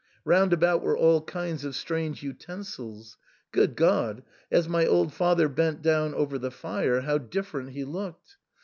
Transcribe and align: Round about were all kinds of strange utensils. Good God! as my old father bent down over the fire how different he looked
Round 0.25 0.51
about 0.51 0.81
were 0.81 0.97
all 0.97 1.21
kinds 1.21 1.63
of 1.63 1.75
strange 1.75 2.23
utensils. 2.23 3.17
Good 3.51 3.75
God! 3.75 4.23
as 4.49 4.67
my 4.67 4.83
old 4.83 5.13
father 5.13 5.47
bent 5.47 5.83
down 5.83 6.15
over 6.15 6.39
the 6.39 6.49
fire 6.49 7.01
how 7.01 7.19
different 7.19 7.73
he 7.73 7.83
looked 7.83 8.37